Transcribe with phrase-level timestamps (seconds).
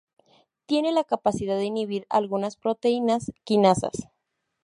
[0.65, 4.09] Tiene la capacidad de inhibir algunas proteínas quinasas.